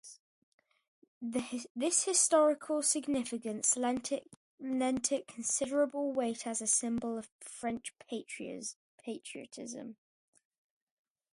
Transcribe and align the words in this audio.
This 1.21 2.05
historical 2.05 2.81
significance 2.81 3.77
lent 3.77 4.09
it 4.11 5.27
considerable 5.27 6.11
weight 6.11 6.47
as 6.47 6.59
a 6.59 6.65
symbol 6.65 7.19
of 7.19 7.29
French 7.39 7.93
patriotism. 7.99 9.97